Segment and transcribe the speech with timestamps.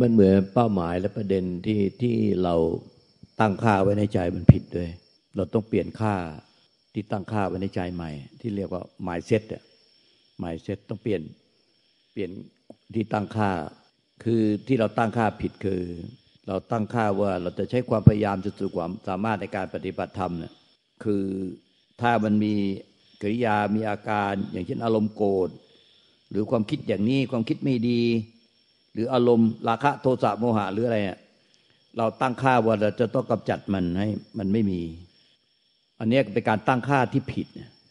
[0.00, 2.54] มันเหมือนเป้าหมายและประเด็นที่ที่เรา
[3.40, 4.90] ตั้งค่าไว้ในใจมันผิดด้วย
[5.36, 6.14] เราต้องเปลี่ยนค่า
[6.92, 9.62] ที่ตั้งค่าไว้ในใจใหม่ ที่เรียกว่าหมายเซตอะ
[10.38, 11.22] หมายเซตต้องเปลี่ยน
[12.12, 12.30] เปลี่ยน
[12.94, 13.50] ที่ตั้งค่า
[14.24, 15.82] คือที่เราตั้งค่าผิดคือ
[16.48, 20.52] เราตั้งค่าว่าเราจะใช้ความพยายามจะสุดความสามารถในการปฏิบัติธรรมเนี่ย
[21.04, 21.24] คือ
[22.00, 22.54] ถ้ามันมี
[23.20, 25.48] กิริยามีอาการ อย่างเช่นอารมณ์โกรธ
[26.30, 28.00] หรือความคิดอย่างนี้ความคิดไม่ดี
[28.94, 31.20] หรืออารมณ์ราคะโทสะโมหะหรืออะไรเนี่ย
[31.98, 34.08] เราตั้งค่าว่าเราจะต้องกำจัดมันให้
[34.38, 34.80] มันไม่มี
[36.00, 37.46] อันนี้เป็นการตั้งค่าที่ผิด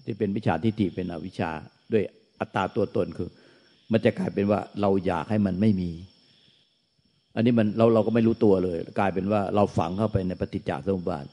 [0.05, 1.49] ที่เป็นวิชาทิฏฐิเป็นอวิชชา
[1.91, 2.03] ด้วย
[2.39, 3.30] อัตตาตัวตนคือ
[3.91, 5.91] มันจะกลายเป็นว่าเราอยากให้มันไม่มี
[7.35, 11.25] อันนี้มันเราเราก็ไม่รู้ตัวเลย กลายเป็นว่าเราฝังเข้าไปในปฏิจจสมุปบาท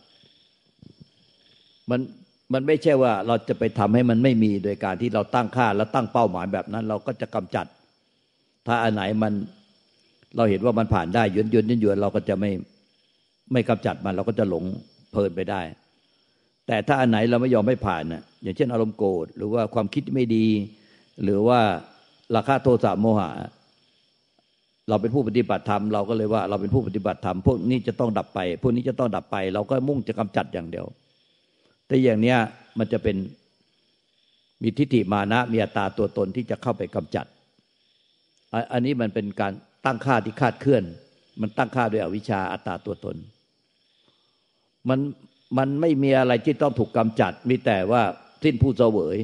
[1.91, 2.01] มัน
[2.53, 7.67] มันไม่ใช่ว่าเราจะไปทำให้มันไม่มีโดยการที่เราตั้งค่า แล้วตั้งเป้าหมายแบบนั้น เราก็จะกำจัด
[8.67, 9.33] ถ้าอันไหนมัน
[10.37, 12.51] เราเห็นว่ามันผ่านได้ยืนยืนยืนยืนเราก็จะไม่
[13.53, 14.65] ไม่กำจัดมันเราก็จะหลง
[15.13, 15.61] เพลินไปได้
[16.67, 20.47] แต่ถ้าอันไหนเราไม่ยอมไม่ผ่านน่ะอย่างเช่นอารมณ์โกรธหรือว่าความคิดไม่ดี
[21.23, 21.61] หรือว่า
[22.37, 23.31] ราคาโทสะโมหะ
[24.89, 30.87] เราเป็นผู้ปฏิบัติธรรมเราก็เลยว่าเราเป็นผู้ปฏิบัติธรรมพวกนี้จะต้องดับไปพวกนี้จะต้องดับไป เราก็มุ่งจะกำจัดอย่างเดียว
[31.87, 32.39] แต่อย่างเนี้ย
[32.79, 33.17] มันจะเป็น
[34.63, 37.27] มีทิฏฐิมานะมีอัตตาตัวตนที่จะเข้าไปกำจัด
[38.73, 39.53] อันนี้มันเป็นการ
[39.85, 40.83] ตั้งค่าที่คาดเคลื่อน
[41.41, 43.17] มันตั้งค่าด้วยอวิชชาอัตตาตัวตน
[44.89, 44.99] มัน
[45.59, 48.03] มันไม่มีอะไรที่ต้องถูกกำจัด มีแต่ว่า
[48.43, 49.17] สิ้นผู้เสวย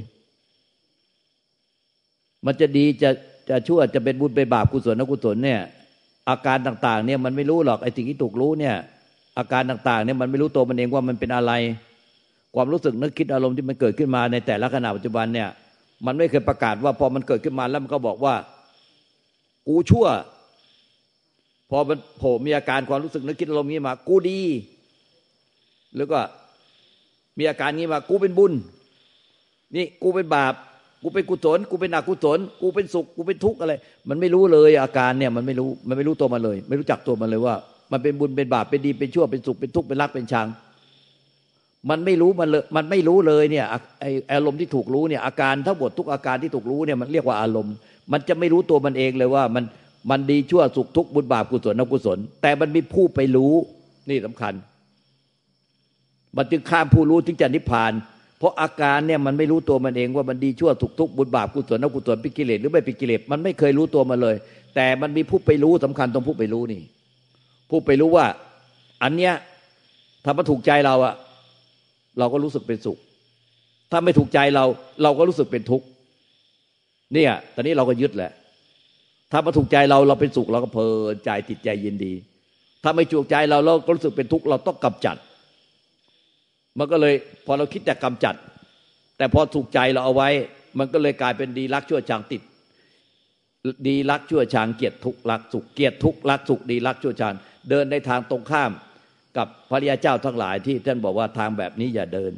[2.47, 3.11] มันจะดีจะ
[3.49, 5.61] จะชั่วจะเป็นบุญเป็นบาปกุศลนกุศลเนี่ย
[6.29, 8.75] อาการต่าง ๆ เนี่ยมันไม่รู้หรอกไอ้สิ่งที่ถูกรู้เนี่ย
[9.39, 11.53] อาการต่าง ๆ เนี่ยมันไม่รู้ตัวมันเองว่ามันเป็นอะไร
[12.55, 15.49] ความรู้สึกนึกคิดอารมณ์ที่มันเกิดขึ้นมาในแต่ละขณะปัจจุบันเนี่ย
[16.06, 18.34] มันไม่เคยประกาศว่าพอมันเกิดขึ้นมาแล้วมันก็บอกว่า
[19.67, 20.06] กูชั่ว
[21.71, 24.41] พอมันโผล่มีอาการความรู้สึกนึกคิดอารมณ์นี้มา กูดี
[25.97, 26.19] แล้วก็
[27.38, 28.53] มีอาการนี้มา กูเป็นบุญ
[29.76, 30.55] นี่กูเป็นบาป
[31.03, 33.72] กูเป็นกุศล กูเป็นอกุศล กูเป็นสุข กูเป็นทุกข์อะไร
[34.09, 37.55] มันไม่รู้เลยอาการเนี่ยมันไม่รู้ มันไม่รู้ตัวมันเลย ไม่รู้จักตัวมันเลยว่า
[37.93, 40.47] มันเป็นบุญ เป็นบาป เป็นดี เป็นชั่ว เป็นสุข เป็นทุกข์ เป็นรัก เป็นชัง
[41.91, 43.66] มันไม่รู้มันเลย มันไม่รู้เลยเนี่ย
[44.00, 47.75] ไออารมณ์ที่ถูกรู้เนี่ยอาการทั้งหมดทุกอาการที่ถูกรู้เนี่ยมันเรียกว่าอารมณ์
[48.12, 49.65] มันจะไม่รู้ตัวมันเองเลยว่ามัน
[50.11, 53.53] มันดีชั่วสุขทุกข์บุญบาปกุศลนกุศล แต่มันมีผู้ไปรู้
[54.09, 54.55] นี่สำคัญ
[56.37, 57.93] มันจึงข้ามผู้รู้ถึงจะนิพพาน
[58.39, 64.37] เพราะอาการเนี่ยมันไม่รู้ตัวมันเองว่ามันดีชั่วสุขทุกข์บุญบาปกุศลนกุศลปิกิเลสหรือไม่ปิกิเลสมันไม่เคยรู้ตัวมันเลย
[64.75, 66.83] แต่มันมีผู้ไปรู้สำคัญตรงผู้ไปรู้นี่
[67.71, 68.27] ผู้ไปรู้ว่า
[69.03, 69.34] อันเนี้ย
[70.25, 71.15] ถ้ามันถูกใจเราอะ
[72.19, 72.99] เราก็รู้สึกเป็นสุข
[73.91, 74.65] ถ้าไม่ถูกใจเรา
[75.03, 75.87] เราก็รู้สึกเป็นทุกข์
[77.15, 78.33] เนี่ย ตอนนี้เราก็ยึดแหละ
[79.32, 82.12] ถ้ามาถูกใจเราเราเป็นสุขเราก็เพลินใจติดใจยินดี
[82.82, 85.16] ถ้าไม่ถูกใจเราเราก็รู้สึกเป็นทุกข์เราต้องกำจัด
[86.78, 87.14] มันก็เลย
[87.47, 88.34] พอเราคิดแต่กำจัด
[89.19, 90.28] แต่พอถูกใจเราเอาไว้
[90.78, 92.42] มันก็เลยกลายเป็นดีรักชั่วชังติด
[93.88, 97.34] ดีรักชั่วชังเกียรติทุกข์รักสุขเกียรติทุกข์รักสุขดีรักชั่วชัง
[97.70, 98.70] เดินในทางตรงข้าม
[99.37, 102.32] กับพระริยเจ้าทั้งหลายที่ท่านบอกว่าทางแบบนี้อย่าเดิน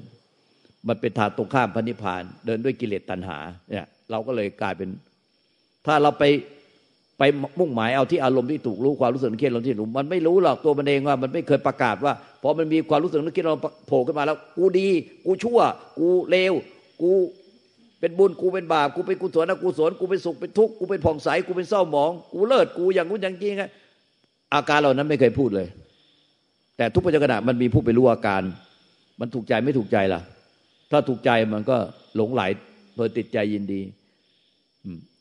[0.88, 3.38] มันเป็นทางตรงข้ามพระนิพพาน เดินด้วยกิเลสตัณหา
[3.70, 4.88] เนี่ยเราก็เลยกลายเป็น
[5.86, 6.24] ถ้าเราไป
[7.18, 7.22] ไป
[7.58, 12.12] มุ่งหมายเอาที่อารมณ์ที่ถูกรู้ความรู้สึกนึกคิดอารมณ์ที่รู้มันไม่รู้หรอกตัวมันเองว่ามันไม่เคยประกาศว่า
[12.42, 13.56] พอมันมีความรู้สึกนึกคิดเรา
[13.86, 14.88] โผล่ขึ้นมาแล้ว กูดี
[15.26, 15.58] กูชั่ว
[15.98, 16.52] กูเลว
[17.02, 17.10] กู
[18.00, 23.64] เป็นบุญกูเป็นบาปกูเป็นกุศลนะกูศลกูเป็นสุขเป็นทุกข์กูเป็นผ่องใสกูเป็นเศร้าหมอง กูเลิศกูอย่างนู้นอย่างนี้ไง
[24.54, 25.68] อาการเหล่านั้นไม่เคยพูดเลย
[26.76, 28.42] แต่ทุกปัจจุบันมันมีผู้ไปรู้อาการ
[29.20, 30.20] มันถูกใจไม่ถูกใจล่ะ
[30.90, 31.76] ถ้าถูกใจมันก็
[32.16, 32.42] หลงไหล
[32.94, 33.80] เพลิติดใจยินดี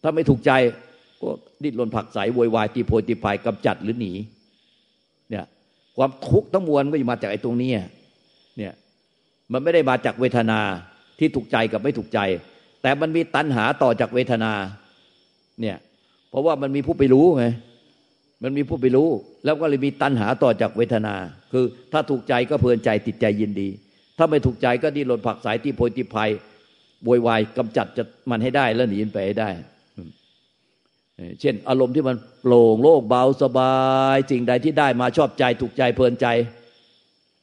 [0.03, 0.51] ถ้าไม่ถูกใจ
[1.21, 1.29] ก็
[1.63, 4.13] ดิ้นรนผักใสโวยวายตีโพยตีพายกำจัดหรือหนี
[5.29, 5.45] เนี่ย
[5.97, 7.71] ความทุกข์ทั้งมวลก็มาจากไอ้ตรงนี้
[8.57, 8.73] เนี่ย
[9.51, 10.59] มันไม่ได้มาจากเวทนา
[11.19, 12.19] ที่ถูกใจกับไม่ถูกใจ
[12.81, 14.51] แต่มันมีตัณหาต่อจากเวทนา
[15.61, 15.77] เนี่ย
[16.29, 17.45] เพราะว่ามันมีผู้ไปรู้ไง
[18.43, 19.09] มันมีผู้ไปรู้
[19.45, 21.15] แล้วก็เลยมีตัณหาต่อจากเวทนา
[21.51, 23.69] คือถ้าถูกใจก็เพลินใจติดใจยินดี
[24.17, 26.29] ถ้าไม่ถูกใจก็ดิ้นรนผักสายที่โพยที่ภัย
[27.05, 29.49] บวยวายกำจัดจะมันให้ได้แล้วหนีไปให้ได้
[31.41, 33.73] เช่น อารมณ์ที่มันโปร่งโล่งเบาสบา
[34.15, 36.27] ยสิ่งใดที่ได้มาชอบใจถูกใจเพลินใจ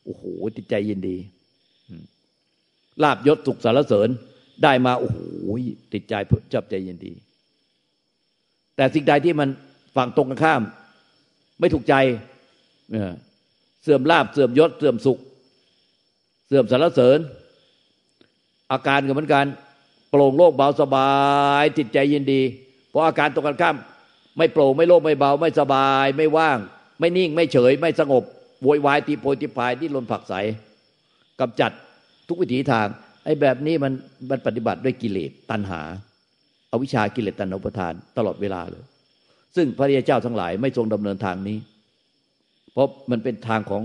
[0.05, 0.25] โอ้โห
[0.57, 1.17] ติดใจยินดี
[3.03, 4.09] ลาบยศสุขสารเสริญ
[4.63, 5.19] ได้มาโอ้โห
[5.93, 6.15] ติดใจ
[6.53, 7.13] ชอบใจยินดี
[8.77, 9.49] แต่สิ่งใดที่มัน
[9.97, 10.63] ฝั่งตรงกันข้าม
[11.61, 11.95] ไม่ถูกใจ
[13.83, 15.19] เสื่อมลาบเสื่อมยศเสื่อมสุข
[16.47, 17.19] เสื่อมสารเสริญ
[18.71, 19.47] อาการก็เหมือนกัน
[20.11, 21.11] โปร่งโลกเบาสบา
[21.63, 22.43] ยจิตใจยินดี
[22.95, 23.77] เพราะอาการตรงกันข้าม
[24.39, 26.59] ไม่โปร่งไม่โล่งไม่เบา ไม่สบายไม่ว่าง
[27.01, 28.23] ไม่นิ่งไม่เฉย ไม่สงบ
[28.63, 30.35] โวยวายตีโพยตีพายที่ลนผักใส
[31.41, 31.71] กำจัด
[32.29, 32.87] ทุกวิถีทาง
[33.25, 33.93] ไอ้แบบนี้มัน
[34.31, 35.81] มันปฏิบัติด้วยกิเลสตัณหา
[36.73, 38.85] อาวิชากิเลสตัณหาประทานตลอดเวลาเลย
[39.57, 41.59] ซึ่งพระริยเจ้าทั้งหลายไม่ทรงดำเนินทางนี้
[42.73, 43.83] เพราะมันเป็นทางของ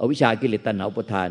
[0.00, 1.28] อวิชากิเลสตัณหาประทาน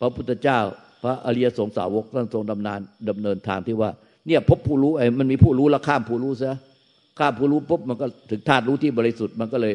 [0.00, 0.58] พระพุทธเจ้า
[1.02, 2.80] พระอริยสงสาวกท่านทรงดำเนิน
[3.10, 3.90] ดำเนินทางที่ว่า
[4.26, 6.56] เนี่ยพบผู้รู้ไอ้มันมีผู้รู้แล้วข้ามผู้รู้ซะ
[7.18, 9.74] ข้ามผู้รู้ปุ๊บมันก็ถึงธาตุรู้ที่บริสุทธิ์มันก็เลย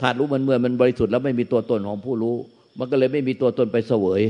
[0.00, 2.36] ธาตุรู้มันเมื่อมันบริสุทธิ์แล้วไม่มีตัวตนของผู้รู้
[2.78, 4.20] มันก็เลยไม่มีตัวตนไปเสวย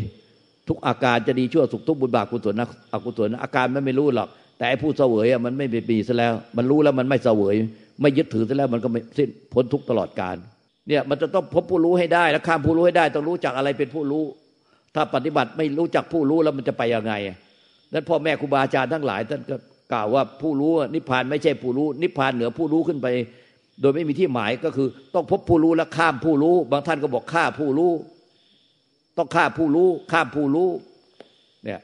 [0.69, 4.29] ทุกอาการจะดีชั่วสุขทุกบุญบาปกุศลนะอกุศลอาการมันไม่รู้หรอก
[4.59, 7.55] แต่ไอ้ผู้เสวยอะมันไม่มีซะแล้ว มันรู้แล้วมันไม่เสวย
[8.01, 10.37] ไม่ยึดถือซะแล้วมันก็ไม่สิ้นพ้นทุกตลอดกาล
[10.89, 14.25] เนี่ยมันจะต้องพบผู้รู้ให้ได้แล้วข้ามผู้รู้ให้ได้ ต้องรู้จักอะไรเป็นผู้รู้
[14.95, 17.13] ถ้าปฏิบัติไม่รู้จักผู้รู้แล้วมันจะไปยังไง
[17.93, 19.57] นั้นพ่อแม่ครูบาอาจารย์ทั้งหลายท่านก็
[19.93, 23.07] กล่าวว่าผู้รู้นิพพานไม่ใช่ผู้รู้ นิพพานเหนือผู้รู้ขึ้นไป
[23.81, 27.93] โดยไม่มีที่หมายก็คือ ต้องพบผู้รู้แล้วข้ามผู้รู้ บางท่านก็บอกฆ่าผู้รู้
[29.19, 30.69] ต้องฆ่าผู้รู้ ข้ามผู้รู้
[31.65, 31.81] เนี่ย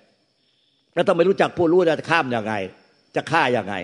[0.94, 2.54] แล้วต้องไม่รู้จักผู้รู้จะข้ามยังไง
[3.16, 3.74] จะฆ่ายังไง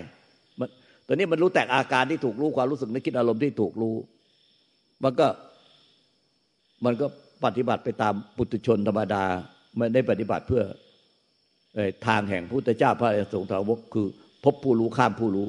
[1.06, 3.96] ตอนนี้มันรู้แต่อาการที่ถูกรู้ความรู้สึกนึกคิดอารมณ์ที่ถูกรู้
[5.04, 5.26] มันก็
[6.84, 7.06] มันก็
[7.44, 9.24] ปฏิบัติไปตามปุถุชนธรรมดา
[9.76, 10.62] ไม่ได้ปฏิบัติเพื่อ
[12.06, 14.06] ทางแห่งพุทธเจ้าพระสงฆ์สาวกคือ
[14.44, 15.46] พบผู้รู้ข้ามผู้รู้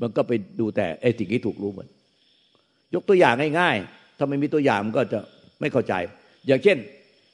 [0.00, 1.88] มันก็ไปดูแต่ไอ้สิ่งที่ถูกรู้เหมือน
[2.94, 5.20] ยกตัวอย่างง่ายๆถ้าไม่มีตัวอย่างมันก็จะ
[5.60, 5.94] ไม่เข้าใจ
[6.46, 6.78] อย่างเช่น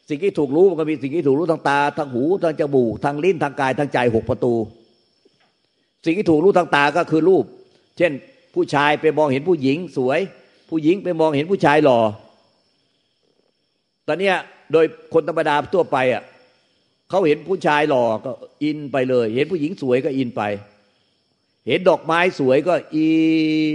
[0.09, 4.55] สิ่งที่ถูกรู้มันก็มีสิ่งที่ถูกรู้ทางตาทางหูทางจมูกทางลิ้นทางกายทางใจหกประตู
[6.05, 7.45] สิ่งที่ถูกรู้ทางตาก็คือรูป
[7.99, 8.13] เช่น
[8.55, 10.21] ผู้ชายไปมองเห็นผู้หญิงสวย
[10.71, 12.01] ผู้หญิงไปมองเห็นผู้ชายหล่อ
[14.07, 14.33] ตอนนี้
[14.73, 14.85] โดย
[15.15, 16.23] คนธรรมดาทั่วไปอะ
[17.11, 18.33] เขาเห็นผู้ชายหล่อก็
[18.65, 20.43] อินไปเลย เห็นผู้หญิงสวยก็อินไป
[21.67, 23.11] เห็นดอกไม้สวยก็อิ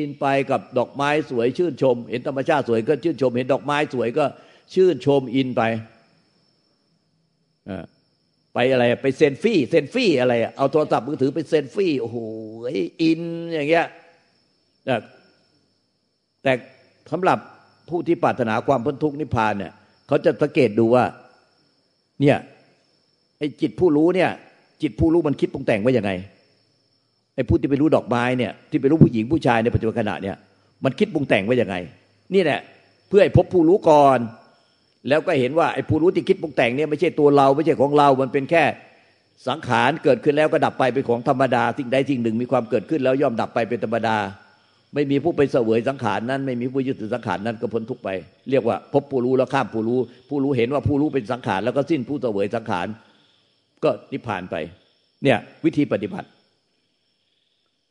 [0.06, 4.26] นไปกับดอกไม้สวยชื่นชม เห็นธรรมชาติสวยก็ชื่นชม เห็นดอกไม้สวยก็
[4.74, 5.64] ชื่นชมอินไป
[8.54, 12.18] ไปอะไรไปเซนฟี่เซนฟี่อะไรเอาโทรศัพท์มือถือไปเซนฟี่โอ้โห
[13.02, 13.22] อิน
[13.54, 13.88] อย่างเงี้ย
[16.44, 16.54] แต่
[17.12, 17.40] สำหรับ
[17.90, 19.74] ผู้ที่ปรารถนาความพ้นทุกข์นิพพานเนี่ย
[20.08, 21.06] เขาจะสังเกตดูว่า
[22.22, 22.38] เนี่ย
[23.38, 24.30] ไอ้จิตผู้รู้เนี่ย
[24.82, 26.12] จิตผู้รู้มันคิดปรุงแต่งว่าอย่างไง
[27.36, 30.36] ไอ้ผู้ที่ไปรู้ดอกไม้เนี่ยที่ไปรู้ผู้หญิงผู้ชายในปัจจุบันขณะเนี่ย
[30.84, 31.76] มันคิดปรุงแต่งว่าอย่างไง
[32.34, 32.60] นี่แหละ
[33.08, 34.20] เพื่อให้พบผู้รู้ก่อน
[35.10, 38.64] แล้วก็เห็นว่าไอ้ผู้รู้ที่คิดปรุงแต่งเนี่ยไม่ใช่ตัวเราไม่ใช่ของเรา มันเป็นแค่
[39.48, 44.18] สังขารเกิดขึ้นแล้วก็ดับไปเป็นของธรรมดาสิ่งใดสิ่งหนึ่งมีความเกิดขึ้นแล้วย่อมดับไปเป็นธรรมดา
[44.94, 48.10] ไม่มีผู้ไปเสวยสังขารนั้น ไม่มีผู้ยึดถือสังขารนั้นก็พ้นทุกไป
[48.50, 50.00] เรียกว่าพบผู้รู้แล้วข้ามผู้รู้
[50.30, 52.88] ผู้รู้เห็นว่าผู้รู้เป็นสังขารแล้วก็สิ้นผู้เสวยสังขาร
[53.84, 54.56] ก็นิพพานไป
[55.24, 56.28] เนี่ยวิธีปฏิบัติ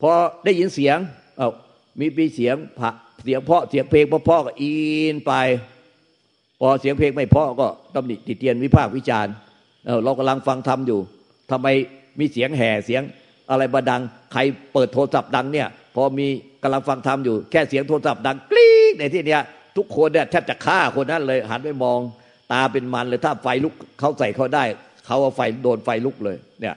[0.00, 0.10] พอ
[0.44, 0.98] ได้ยินเสียง
[1.36, 1.50] เอา
[2.00, 2.90] มีปีเสียงผะ
[3.24, 4.72] เสียงเพาะเสียงเพลงเพาะก็อิ
[5.14, 5.32] นไป
[6.60, 9.34] พอเสียงเพลงไม่เพาะก็ตำหนิติเตียนวิพากษ์วิจารณ์
[10.04, 11.00] เรากำลังฟังธรรมอยู่
[11.50, 11.66] ทำไม
[12.18, 13.02] มีเสียงแห่เสียง
[13.50, 14.02] อะไรบาดัง
[14.32, 14.40] ใคร
[14.72, 16.26] เปิดโทรศัพท์ดังเนี่ย พอมี
[16.62, 19.42] กำลังฟังธรรมอยู่แค่เสียงโทรศัพท์ดังกรี๊ดในที่เนี้ย
[19.76, 21.98] ทุกคนเนี่ยแทบจะฆ่าคนนั้นเลยหันไปมอง
[22.52, 24.64] ตาเป็นมันเลยถ้าไฟลุกเขาใส่เขาได้
[25.06, 26.76] เขาเอาไฟโดนไฟลุกเลยเนี่ย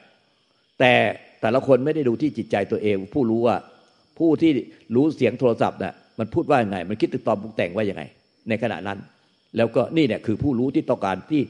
[0.79, 0.93] แต่
[1.41, 3.55] แต่ละคนไม่ได้ดูที่จิตใจตัวเอง ผู้รู้ว่า
[4.19, 4.51] ผู้ที่
[4.95, 8.03] รู้เสียงโทรศัพท์น่ะมันพูดว่ายังไง มันคิดตึกตอปรุงแต่งว่ายังไง
[8.49, 8.99] ในขณะนั้น
[9.57, 11.41] แล้วก็นี่เนี่ยคือผู้รู้ที่ต้องการที่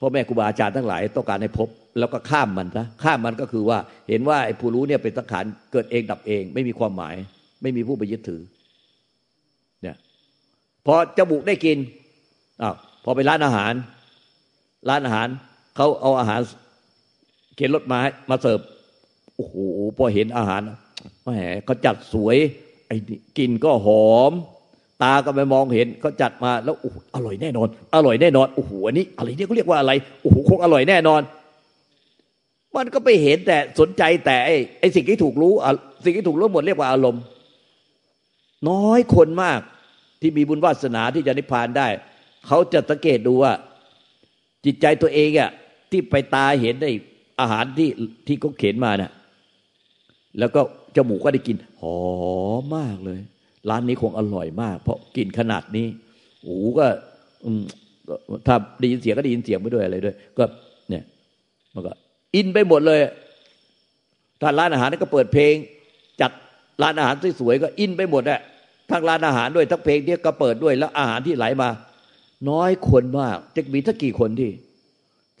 [0.00, 3.78] พ่อแม่ครูบาอาจารย์ทั้งหลายต้องการให้พบ แล้วก็ข้ามมันนะข้ามมันก็คือว่า
[4.08, 7.14] เห็นว่าไอ้ผู้รู้เนี่ยเป็นสังขารเกิดเองดับเอง ไม่มีความหมาย
[7.62, 8.40] ไม่มีผู้ไปยึดถือ
[9.82, 9.96] เนี่ย
[10.86, 11.78] พอจมูกได้กิน
[12.62, 13.72] อ้าวพอไปร้านอาหาร
[14.88, 15.28] ร้านอาหาร
[15.76, 16.40] เขาเอาอาหาร
[17.56, 17.98] เข็นรถมา
[18.30, 18.60] มาเสิร์ฟ
[19.36, 19.54] โอ้โห
[19.96, 20.60] พอเห็นอาหาร
[21.22, 21.30] แหม
[21.64, 22.36] เขาจัดสวย
[22.86, 22.96] ไอ้
[23.38, 24.32] กินก็หอม
[25.02, 31.20] ตาก็ไปมองเห็นเขาจัดมาแล้วโอ้อร่อยแน่นอน อร่อยแน่นอนโอ้โหอันนี้อะไรเนี่ยเขาเรียกว่าอะไรโอ้โหคงอร่อยแน่นอน
[32.76, 35.52] มันก็ไปเห็นแต่สนใจแต่ไอ้ไอ้สิ่งที่ถูกรู้
[36.04, 37.22] สิ่งที่ถูกรู้หมดเรียกว่าอารมณ์
[38.68, 39.60] น้อยคนมาก
[40.20, 41.88] ที่มีบุญวาสนาที่จะนิพพานได้
[42.46, 43.52] เขาจะสังเกตดูว่า
[44.64, 45.50] จิตใจตัวเองอะ
[45.92, 46.90] ที่ไปตาเห็นได้
[47.40, 47.88] อาหารที่
[48.26, 49.12] ที่เขาเข็นมานะ่ย
[50.38, 50.60] แล้วก็
[50.96, 51.98] จมูกก็ได้กินหอ
[52.60, 53.20] มมากเลย
[53.68, 55.86] ร้านนี้คงอร่อยมาก เพราะกินขนาดนี้
[56.44, 56.86] หูก็
[58.46, 60.44] ถ้าได้ยินเสียงก็ได้ยินเสียงไปด้วยอะไรด้วย ก็
[60.88, 61.04] เนี่ย
[61.74, 61.92] มันก็
[62.34, 63.00] อินไปหมดเลย
[64.40, 65.54] ถ้าร้านอาหารก็เปิดเพลง
[66.20, 66.30] จัด
[66.82, 68.40] ร้านอาหารสวยๆก็อินไปหมดอะ
[68.90, 71.68] ทั้งร้านอาหารด้วยทั้งเพลงที่ก็เปิดด้วยแล้วอาหารที่ไหลมา
[72.50, 74.50] น้อยคนมากจะมีสักกี่คนที่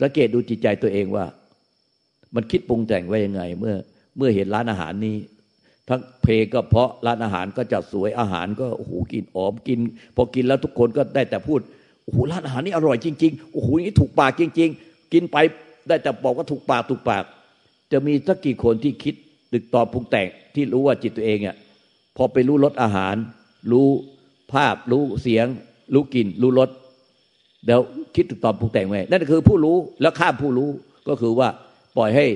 [0.02, 1.24] สังเกตดูจิตใจตัวเองว่า
[2.34, 3.74] มันคิดปรุงแต่งไว้ยังไง เมื่อ
[4.16, 5.16] เมื่อเห็นร้านอาหารนี้
[5.88, 9.78] ทั้งเพลงก็เพราะร้านอาหารก็จะสวยอาหารก็โอ้โหกินหอมกิน
[10.16, 11.60] พอกินแล้วทุกคนก็ได้แต่พูด
[12.04, 15.36] โอ้โหร้านอาหารนี่อร่อยจริงๆโอ้โหนี่ถูกปากจริง ๆ กินไป
[15.88, 17.24] ได้แต่บอกว่าถูกปากถูกปาก
[17.92, 19.14] จะมีสักกี่คนที่คิด
[19.52, 21.56] ตึกตอบปรุงแต่งที่รู้ว่าจิตตัวเองอะ
[22.16, 23.14] พอไปรู้รสอาหาร
[23.72, 23.88] รู้
[24.52, 25.46] ภาพรู้เสียง
[25.94, 26.70] รู้กลิ่นรู้รส
[27.64, 27.80] เดี๋ยว
[28.14, 30.68] คิดตึกตอบปรุงแต่งไว้นั่นคือผู้รู้แล้วข้ามผู้รู้
[31.08, 31.48] ก็คือว่า
[31.96, 32.26] ปล่อยให้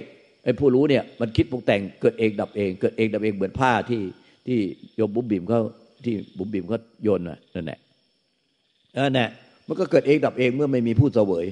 [0.45, 4.02] ไอ้ผู้รู้เนี่ยมันคิดปรุงแต่งเกิดเองดับเอง เกิดเองดับเองเหมือนผ้าที่
[4.47, 4.59] ที่
[4.97, 5.61] โยมบุ๋มบิ่มเขา
[6.04, 7.78] ที่บุ๋มบิ่มเขาโยนน่ะนั่นแหละ
[8.97, 9.28] นั่นแหละ
[9.68, 11.47] มันก็เกิดเองดับเองเมื่อไม่มีผู้เสวย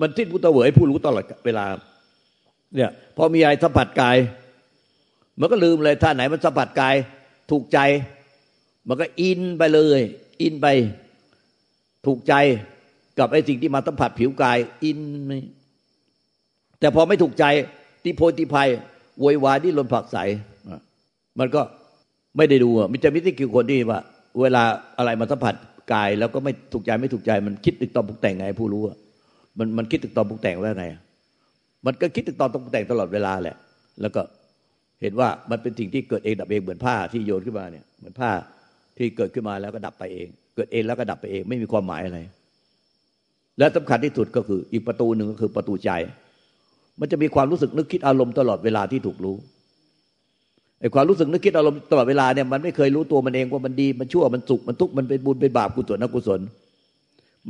[0.00, 1.66] มันทิ้งผู้เสวยผู้รู้ตลอดเวลา
[2.76, 4.16] เนี่ยพอมีอะไรสัมผัสกาย
[5.40, 6.94] มันก็ลืมเลยท่าไหนมันสัมผัสกาย
[7.50, 7.78] ถูกใจ
[8.88, 10.00] มันก็อินไปเลย
[10.42, 10.66] อินไป
[12.06, 12.34] ถูกใจ
[13.18, 14.98] กับไอ้สิ่งที่มาสัมผัสผิวกาย อิน
[16.80, 17.44] แต่พอไม่ถูกใจ
[18.04, 18.68] ติโพติภัย
[19.20, 20.18] โวยวายที่ลนผักใส
[21.38, 21.60] มันก็
[22.36, 24.00] ไม่ได้ดูมันจะมิติกี่คนที่ว่า
[24.40, 24.62] เวลา
[24.98, 25.54] อะไรมาสัมผัส
[25.92, 28.82] กาย แล้วก็ไม่ถูกใจไม่ถูกใจ มันคิดตึกตอนปรุงแต่งไงผู้รู้
[29.58, 30.86] มันมันคิดตึกตอนปรุงแต่งว่าไง
[31.86, 33.56] มันก็คิดตึกตอนปรุงแต่งตลอดเวลาแหละ
[34.00, 34.22] แล้วก็
[35.02, 38.30] เห็นว่ามันเป็นสิ่งที่เกิดเองดับเองเหมือนผ้าที่โยนขึ้นมาเนี่ย เหมือนผ้า
[38.98, 40.28] ที่เกิดขึ้นมาแล้วก็ดับไปเอง
[40.60, 42.18] กิดเองแล้วก็ดับไปเอง ไม่มีความหมายอะไร
[43.58, 45.90] และสำคัญที่สุดก็คือ อีกประตูหนึ่งก็คือประตูใจ
[47.00, 49.36] มันจะมีความรู้สึกนึกคิดอารมณ์ตลอดเวลาที่ถูกรู้
[50.80, 56.40] ไอ้ความรู้สึกนึกคิดอารมณ์ตลอดเวลาเนี่ยมันไม่เคยรู้ตัวมันเองว่ามันดีมันชั่วมันสุขมันทุกข์มันเป็นบุญเป็นบาปกุศลอกุศล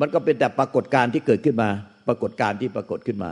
[0.01, 1.69] มันก็เป็นแต่ปรากฏการณ์ที่เกิดขึ้นมา
[2.09, 3.31] ปรากฏการณ์ที่ปรากฏขึ้นมา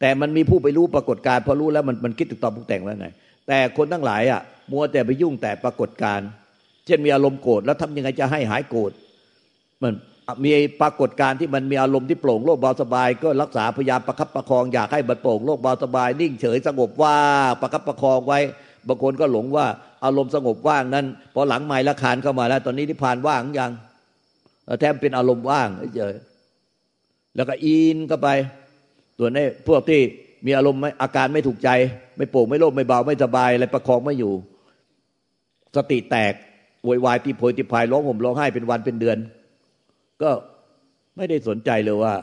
[0.00, 3.08] แต่มันมีผู้ไปรู้ปรากฏการณ์พอรู้แล้วมันมันคิดตึกตอบปรุงแต่งว่าไง
[3.48, 4.40] แต่คนทั้งหลายอะ
[4.70, 6.28] มัวแต่ไปยุ่งแต่ปรากฏการณ์
[6.88, 8.92] เช่นมีอารมณ์โกรธแล้วทำยังไงจะให้หายโกรธ
[9.82, 9.94] มัน
[10.44, 17.16] มีปรากฏการที่มันมีอารมณ์ที่โปร่งโล่งเบาสบาย ก็รักษาพยายามประคับประคองอยากให้มันโปร่งโล่งเบาสบาย นิ่งเฉยสงบว่า
[17.60, 18.40] ประคับประคองไว้
[18.88, 19.66] บางคนก็หลงว่า
[20.04, 23.72] อารมณ์สงบว่างนั้นพอหลังไม้ละคานเข้ามาแล้ว ตอนนี้ที่ผ่านว่างยัง
[24.80, 26.14] แทบเป็นอารมณ์ว่างเฉย
[27.36, 28.28] แล้วก็อินเข้าไป
[29.18, 30.00] ตัวนี้พวกที่
[30.46, 31.68] มีอารมณ์อาการไม่ถูกใจ
[32.16, 34.32] ไม่โปร่งไม่โล่งไม่เบาไม่สบายอะไรประคองไม่อยู่
[35.76, 36.34] สติแตก
[36.84, 39.18] โวยวายที่โพยที่พายร้องห่มร้องไห้เป็นวันเป็นเดือน
[40.22, 40.30] ก็
[41.16, 42.14] ไม่ได้สนใจเลยว่า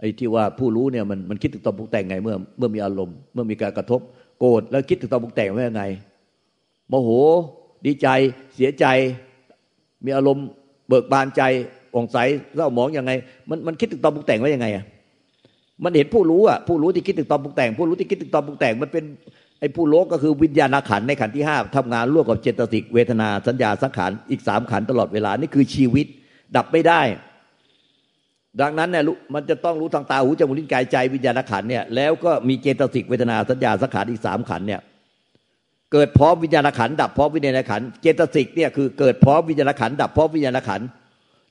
[0.00, 4.00] ไอ้ที่ว่าผู้รู้เนี่ยมันมันคิดถึงตอนปรุงแต่งไงเมื่อเมื่อมีอารมณ์เมื่อมีการกระทบ
[4.38, 5.82] โกรธแล้วคิดถึงตอนปรุงแต่งว่ายังไง
[6.88, 7.10] โมโห
[7.86, 8.08] ดีใจ
[8.54, 8.86] เสียใจ
[10.04, 10.46] มีอารมณ์
[10.88, 11.42] เบิกบานใจ
[11.94, 12.18] อ่องใส
[12.54, 13.12] เศร้าหมองยังไง
[13.50, 14.84] มันมันคิดถึงตอนปรุงแต่งว่ายังไงอะ
[15.84, 19.04] มันเห็นผู้รู้อะผู้รู้ที่คิดถึงตอนปรุงแต่ง ผู้รู้ที่คิดถึงตอนปรุงแต่งมันเป็น
[19.60, 26.06] ไอ้ผู้โลกก็คือวิญญาณขันในขันที่ห้าทำงานร่วมกับเจตสิกเวทนาสัญญาสังขารอีกสามขันตลอดเวลานี่คือชีวิต
[26.56, 27.00] ดับไม่ได้
[28.60, 34.80] ดังนั้นเนี่ยมันจะต้องรู้ทางตาหูจมูกลิ้นกายใจวิญญาณขันเนี่ยแล้วก็มีเจตสิกเวทนาสัญญาสังขารอีกสามขันเนี่ย
[35.92, 40.80] เกิดพร้อมวิญญาณขันดับพร้อมวิญญาณขันเจตสิกเนี่ยคือเกิดพร้อมวิญญาณขันดับพร้อมวิญญาณขัน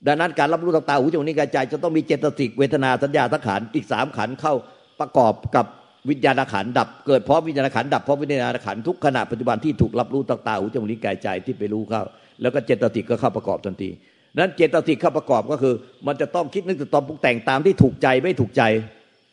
[0.08, 4.54] ดังนั้นการรับรู้ทางตาหูจมูกลิ้นกายใจ จะต้องมีเจตสิกเวทนาสัญญาสังขารอีกสามขันเข้า
[5.00, 5.66] ประกอบกับ
[6.10, 12.04] วิญญาณขันดับเกิดเพร้อมวิญญาณขันดับเพร้อมวิญญาณขันทุกขณะปัจจุบันที่ถูกรับรู้ทางตาหูจมูกลิ้นกายใจที่ไปรู้เข้า
[12.42, 13.90] แล้วก็เจตสิกก็เข้าประกอบทันที
[14.38, 15.74] นั้นเจตสิกเข้าประกอบก็คือ
[16.08, 18.64] มันจะต้องคิดนึกตอนปรุงแต่งตามที่ถูกใจไม่ถูกใจ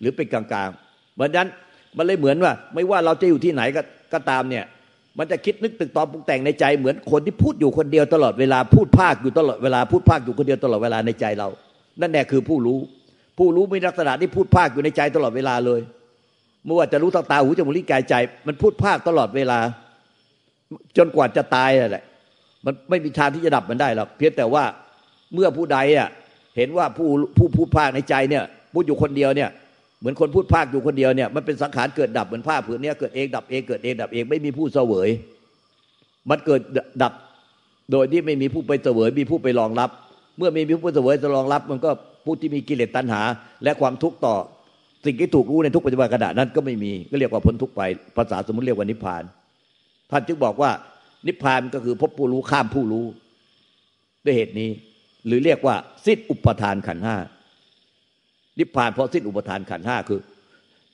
[0.01, 1.49] หรือเป็นกลางๆเพราะนั้น
[1.97, 4.65] มันเลยเหมือนว่า ไม่ว่าเราจะอยู่ที่ไหนก็ก็ตามเนี่ย
[5.19, 11.49] มันจะคิดนึกตึกตอนปรุงแต่งในใจเหมือนคนที่พูดอยู่คนเดียวตลอดเวลาพูดภาคอยู่ตลอดเวลาพูดภาคอยู่คนเดียวตลอดเวลาในใจเรา
[12.01, 12.79] นั่นแหละคือผู้รู้
[13.39, 15.81] ผู้รู้มีลักษณะที่พูดภาคอยู่ในใจตลอดเวลาเลย
[16.65, 18.15] เมื่อว่าจะรู้ทางตาหูจมูกลิ้นกายใจ
[18.47, 19.59] มันพูดภาคตลอดเวลา
[20.97, 22.05] จนกว่าจะตายแหละ
[22.65, 24.65] มันไม่มีทางที่จะดับมันได้หรอกเพียงแต่ว่า
[25.35, 26.09] เมื่อผู้ใดอะ
[26.57, 29.51] เห็นว่าผู้ผู้พูดภาคในใจเนี่ยพูดอยู่คนเดียวเนี่ย
[30.01, 35.09] เหมือนคนพูดภาคอยู่คนเดียวเนี่ยมันเป็นสังขารเกิดดับเหมือนผ้าผืนนี้เกิดเองดับเองเกิดเองดับเองไม่มีผู้เสวย
[36.31, 36.61] มันเกิด
[37.03, 37.13] ดับ
[37.93, 39.91] โดยที่ไม่มีผู้ไปเสวยมีผู้ไปรองรับ
[40.39, 41.91] เมื่อมีผู้เสวยจะรองรับ มันก็
[42.25, 43.23] ผู้ที่มีกิเลสตัณหา
[43.65, 44.35] และความทุกข์ต่อ
[45.07, 47.83] สิ่งที่ถูกรู้ในทุกปัจจุบันขณะนั้นก็ไม่มีก็เรียกว่าพ้นทุกไป
[48.17, 49.23] ภาษาสมมติเรียกว่านิพพาน
[50.11, 50.71] ท่านจึงบอกว่า
[51.27, 53.05] นิพพานก็คือพบผู้รู้ข้ามผู้รู้
[54.25, 54.71] ด้วยเหตุนี้
[55.27, 55.75] หรือเรียกว่า
[56.07, 57.17] สิ้นอุปทานขันห้า
[58.59, 60.21] นิพพานเพราะสิ้นอุปทานขันห้าคือ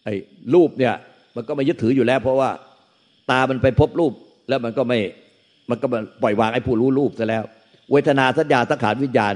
[0.04, 0.14] ไอ้
[0.54, 0.94] รูปเนี่ย
[1.36, 2.50] มันก็ไม่ยึดถืออยู่แล้ว เพราะว่า
[3.30, 4.12] ตามันไปพบรูป
[4.48, 4.98] แล้วมันก็ไม่
[5.70, 5.86] มันก็
[6.22, 7.44] ปล่อยวางไอ้ผู้รู้รูปซะแล้ว
[7.92, 9.34] เวทนาสัญญาสังขารวิญญาณ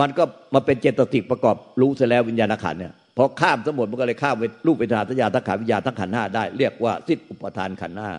[0.00, 8.10] มันก็มาเป็นเจตสิกประกอบรู้ซะแล้ววิญญาณขันเนี่ย พอข้ามสมุดมันก็เลยข้ามรูปเวทนาสัญญาสังขาวิญญาณทั้งขันห้าได้ เรียกว่าสิ้นอุปทานขันห้า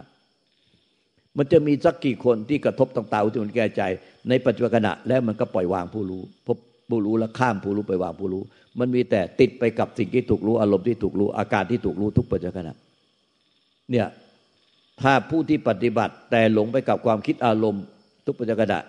[1.38, 3.82] มันจะมีสักกี่คนที่กระทบต่างๆที่มันแก่ใจ
[4.29, 6.58] ในปัจจุบันขณะแล้วมันก็ปล่อยวางผู้รู้พบ
[6.89, 8.44] ผู้รู้แล้วข้ามผู้รู้ไปวางผู้รู้
[8.79, 12.75] มันมีแต่ติดไปกับสิ่งที่ถูกรู้อารมณ์ที่ถูกรู้อาการที่ถูกรู้ทุกปัจจุบันขณะ
[13.91, 14.08] เนี่ย
[15.01, 17.84] ถ้าผู้ที่ปฏิบัติแต่หลงไปกับความคิดอารมณ์
[18.25, 18.79] ทุกปัจจกดะ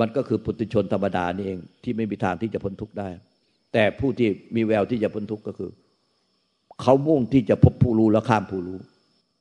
[0.00, 3.08] มันก็คือปุถุชนธรรมดานี่เองที่ไม่มีทางที่จะพ้นทุกข์ได้
[3.72, 5.70] แต่ผู้ที่มีแววที่จะพ้นทุกข์ก็คือ
[6.82, 8.78] เขามุ่งที่จะพบผู้รู้แล้วข้ามผู้รู้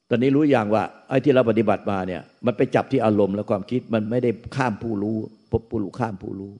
[0.10, 5.16] ตอนนี้รู้อย่างว่าไอ้ที่เราปฏิบัติมาเนี่ย มันไปจับที่อารมณ์และความคิดมันไม่ได้ข้ามผู้รู้
[5.52, 6.52] พบผู้รู้ข้ามผู้รู้